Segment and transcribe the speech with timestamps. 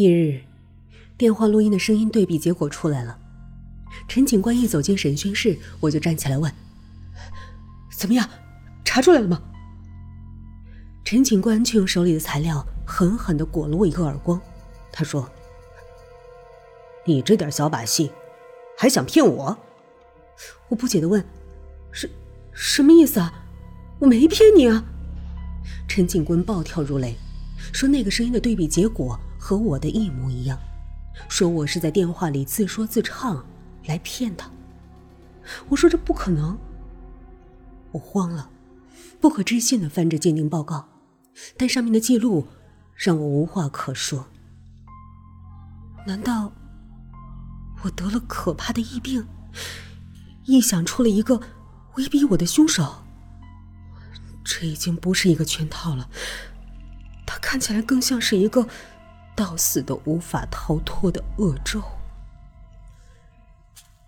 [0.00, 0.40] 翌日，
[1.18, 3.18] 电话录音的声音对比结果出来了。
[4.08, 6.50] 陈警官一走进审讯室，我就站起来问
[7.94, 8.26] ：“怎么样，
[8.82, 9.42] 查出来了吗？”
[11.04, 14.40] 陈警官却用手里的材料狠狠的裹了我一个耳光。
[14.90, 15.30] 他说
[17.04, 18.10] ：“你这点小把戏，
[18.78, 19.58] 还想骗我？”
[20.70, 21.22] 我不解的问
[21.92, 22.08] ：“什
[22.52, 23.44] 什么意思啊？
[23.98, 24.82] 我没骗你啊！”
[25.86, 27.16] 陈警官暴跳如雷，
[27.70, 29.20] 说那个声音的对比结果
[29.50, 30.56] 和我的一模一样，
[31.28, 33.44] 说我是在电话里自说自唱
[33.86, 34.48] 来骗他。
[35.68, 36.56] 我说这不可能。
[37.90, 38.48] 我慌了，
[39.20, 40.88] 不可置信的翻着鉴定报告，
[41.56, 42.46] 但上面的记录
[42.94, 44.28] 让我无话可说。
[46.06, 46.52] 难道
[47.82, 49.26] 我得了可怕的疫病？
[50.46, 51.40] 臆想出了一个
[51.96, 53.02] 威逼我的凶手？
[54.44, 56.08] 这已经不是一个圈套了，
[57.26, 58.68] 他看起来更像是一个
[59.40, 61.82] 到死都无法逃脱的恶咒。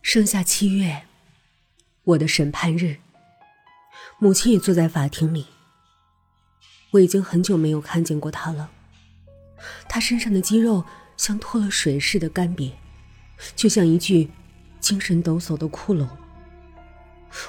[0.00, 1.02] 盛夏七月，
[2.02, 2.96] 我的审判日，
[4.18, 5.48] 母亲也坐在法庭里。
[6.92, 8.70] 我已经很久没有看见过她了，
[9.86, 10.86] 她身上的肌肉
[11.18, 12.72] 像脱了水似的干瘪，
[13.54, 14.30] 就像一具
[14.80, 16.08] 精神抖擞的骷髅。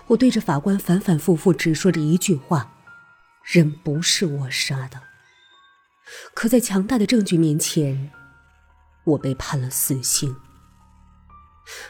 [0.08, 2.73] 我对着法官反反复复只说着一句话
[3.50, 5.00] ：“人不是我杀的。”
[6.34, 8.12] 可在强大的证据面前，
[9.04, 10.36] 我被判了死刑。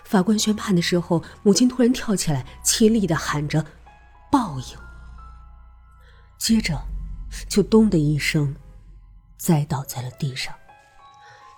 [0.04, 3.66] 法官宣判的时候，母亲突然跳起来，凄厉的喊着
[4.32, 4.78] ：“报应！”
[6.38, 6.82] 接着，
[7.48, 8.56] 就咚的一声，
[9.38, 10.54] 栽倒在了地上。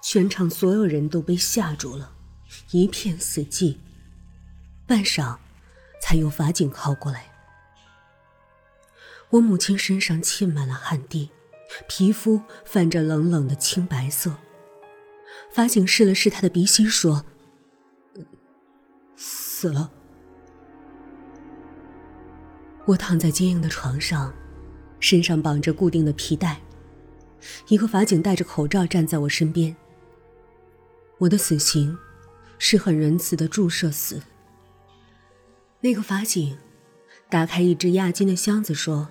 [0.04, 2.12] 全场所有人都被吓住了，
[2.72, 3.78] 一片死寂。
[4.86, 5.38] 半晌。
[6.04, 7.32] 才有法警靠过来。
[9.30, 11.30] 我母亲身上浸满了汗滴，
[11.88, 14.36] 皮肤泛着冷冷的青白色。
[15.52, 17.26] 法警试了试他的鼻息，说
[19.16, 19.92] ：“死了。”
[22.86, 24.34] 我躺在坚硬的床上，
[25.00, 26.62] 身上绑着固定的皮带。
[27.68, 29.76] 一个法警戴着口罩站在我身边。
[31.20, 31.98] 我的死刑
[32.58, 34.22] 是很仁慈的注射死。
[35.82, 36.58] 那个法警
[37.30, 39.10] 打开一只押金的箱子，说：“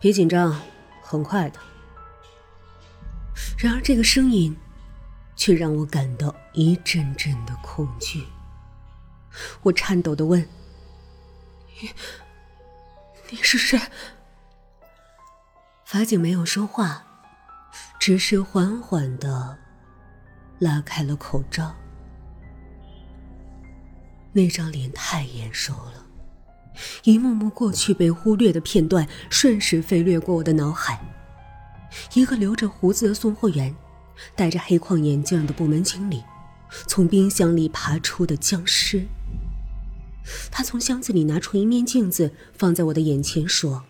[0.00, 0.60] 别紧张，
[1.02, 1.60] 很快的。”
[3.58, 4.56] 然而，这个声音
[5.36, 8.26] 却让我感到一阵阵的恐惧。
[9.62, 10.40] 我颤抖的问
[11.80, 11.90] ：“你，
[13.30, 13.78] 你是谁？”
[15.84, 17.04] 法警没有说话，
[17.98, 19.58] 只是缓缓的
[20.58, 21.74] 拉开了口罩。
[24.32, 26.06] 那张脸太眼熟了，
[27.04, 31.00] 一幕幕过去被忽略的片段瞬时飞掠过我的脑海。
[32.14, 33.74] 一个留着胡子的送货员，
[34.36, 36.22] 戴着黑框眼镜的部门经理，
[36.86, 39.06] 从冰箱里爬出的僵尸。
[40.50, 43.84] 他从箱子里拿出一面镜子，放在我的眼前，说：“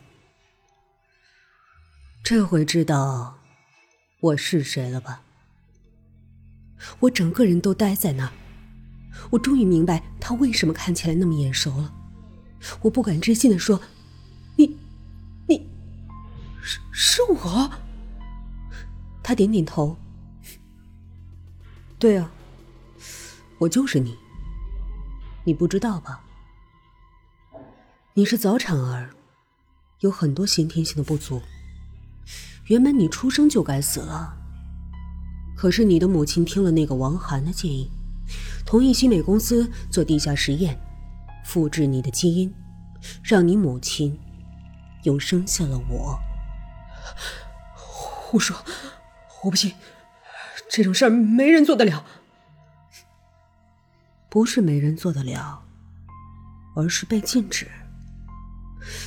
[2.22, 3.38] 这回知道
[4.20, 5.22] 我是谁了吧？”
[7.00, 8.32] 我整个人都呆在那儿。
[9.30, 11.92] 我终于明白他为什么看起来那么眼熟了。
[12.82, 13.80] 我不敢置信的说
[14.56, 14.76] ：“你，
[15.46, 15.66] 你，
[16.62, 17.70] 是是我。”
[19.22, 19.96] 他点点头
[21.98, 22.30] ：“对啊，
[23.58, 24.16] 我就是你。
[25.44, 26.24] 你不知道吧？
[28.14, 29.10] 你是早产儿，
[30.00, 31.40] 有很多先天性的不足。
[32.66, 34.36] 原本你出生就该死了，
[35.56, 37.90] 可是你的母亲听了那个王涵的建议。”
[38.64, 40.78] 同意新美公司做地下实验，
[41.44, 42.54] 复制你的基因，
[43.22, 44.18] 让你母亲
[45.02, 46.18] 又生下了我。
[47.74, 48.56] 胡说，
[49.42, 49.74] 我不信，
[50.70, 52.04] 这种事儿没人做得了。
[54.28, 55.64] 不是没人做得了，
[56.76, 57.66] 而是被禁止。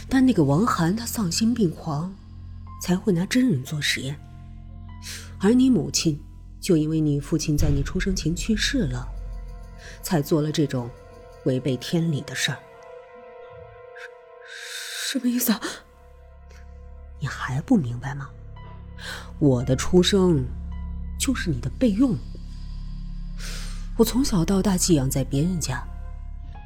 [0.10, 2.14] 但那个王涵他丧心病狂，
[2.82, 4.20] 才会拿真人做实验。
[5.40, 6.22] 而你母亲，
[6.60, 9.08] 就因为你父亲在你出生前去世了。
[10.02, 10.90] 才做了这种
[11.46, 12.60] 违背天理的事儿，
[15.08, 15.62] 什么意思啊？
[17.20, 18.30] 你还不明白吗？
[19.40, 20.46] 我的出生
[21.20, 22.18] 就是你的备用。
[23.98, 25.84] 我从小到大寄养在别人家，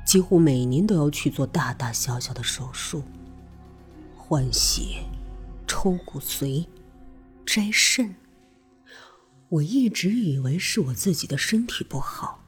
[0.06, 3.04] 几乎每年都要去做大大小小的手术，
[4.16, 5.04] 换血、
[5.68, 6.66] 抽骨髓、
[7.46, 8.16] 摘肾。
[9.50, 12.47] 我一直以为是我自己的身体不好。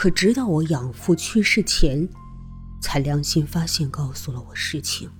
[0.00, 2.08] 可直到我养父去世前，
[2.80, 5.10] 才良心发现，告诉了我实情。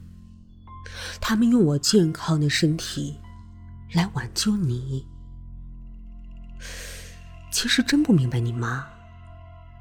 [1.20, 3.20] 他们用我健康的身体
[3.92, 5.06] 来挽救你，
[7.52, 8.86] 其实真不明白你妈，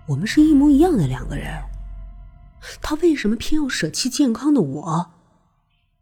[0.05, 1.63] 我们是一模一样的两个人，
[2.81, 5.11] 她为什么偏要舍弃健康的我，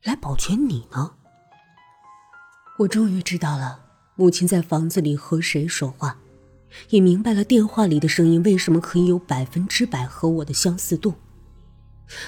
[0.02, 1.12] 来保全你呢？
[2.80, 3.80] 我终于知道了，
[4.16, 6.18] 母亲在房子里和谁说话，
[6.90, 11.16] 也明白了电话里的声音为什么可以有百分之百和我的相似度。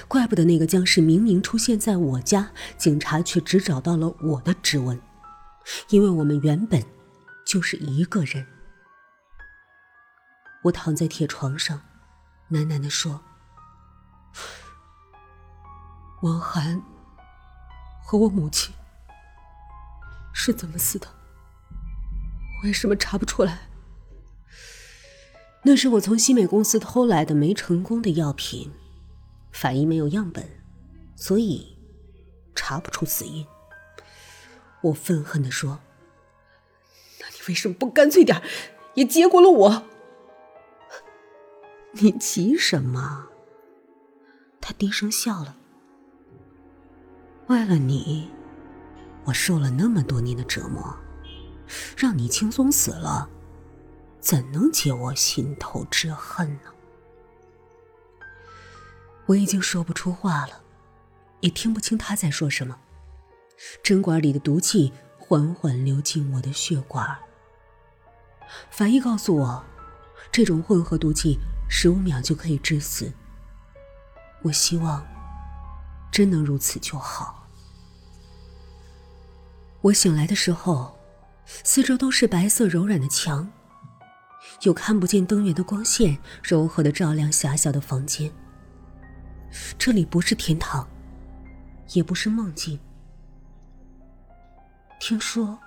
[0.08, 5.00] 怪不得那个僵尸明明出现在我家，警察却只找到了我的指纹，
[5.88, 6.84] 因为我们原本
[7.46, 8.46] 就是一个人。
[10.64, 11.80] 我躺在铁床上，
[12.50, 13.22] 喃喃的说
[16.20, 16.82] ：“王涵
[18.04, 18.74] 和我母亲
[20.34, 21.08] 是怎么死的？
[22.62, 23.69] 为什么查不出来？
[25.62, 28.70] 那是我从西美公司偷来的没成功的药品。”
[29.52, 30.48] 法医没有样本，
[31.16, 31.76] 所以
[32.54, 33.44] 查不出死因。
[34.82, 35.80] 我愤恨地说
[37.20, 38.40] ：“那你为什么不干脆点，
[38.94, 39.82] 也结果了我？
[41.92, 43.26] 你急什么？”
[44.62, 45.56] 他低声笑了。
[47.48, 48.30] 为了你，
[49.24, 50.96] 我受了那么多年的折磨，
[51.96, 53.28] 让你轻松死了，
[54.20, 56.70] 怎能解我心头之恨呢？
[59.26, 60.60] 我已经说不出话了，
[61.40, 62.78] 也听不清他在说什么。
[63.82, 67.18] 针管里的毒气缓缓流进我的血管。
[68.70, 69.64] 法医告诉我，
[70.32, 71.38] 这种混合毒气
[71.68, 73.12] 十五秒就可以致死。
[74.42, 75.06] 我希望
[76.10, 77.46] 真能如此就好。
[79.82, 80.98] 我醒来的时候，
[81.46, 83.50] 四周都是白色柔软的墙，
[84.62, 88.30] 有看不见灯源的光线柔和的照亮狭小的房间。
[89.78, 90.86] 这里不是天堂，
[91.92, 92.78] 也不是梦境。
[95.00, 95.58] 听说，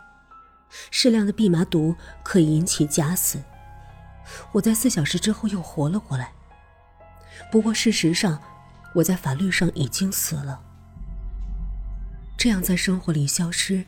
[0.92, 3.42] 适量的蓖麻毒可以引起假死。
[4.52, 6.32] 我在四小时之后又活了过来。
[7.52, 8.40] 不过事实上，
[8.94, 10.62] 我在法律上已经死了。
[12.38, 13.84] 这样在生活里消失，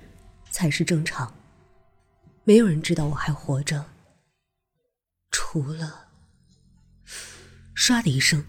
[0.49, 1.31] 才是正常。
[2.43, 3.85] 没有人知道我还活着，
[5.61, 6.07] 糊了……
[7.75, 8.43] 唰的一声。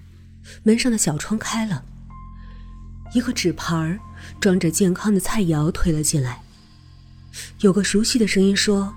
[0.62, 1.84] 门上的小窗开了，
[3.14, 3.98] 一个纸盘
[4.40, 6.42] 装着健康的菜肴推了进来。
[7.60, 8.94] 有个熟悉的声音说：“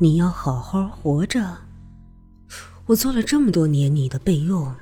[0.00, 1.58] 你要好好活着，
[2.86, 4.74] 我做了这么多年你的备用，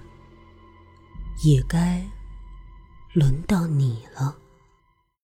[1.44, 2.02] 也该
[3.14, 4.36] 轮到你了。”